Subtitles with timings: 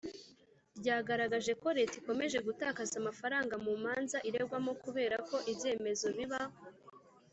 [0.79, 6.41] ryagaragaje ko Leta ikomeje gutakaza amafaranga mu manza iregwamo kubera ko ibyemezo biba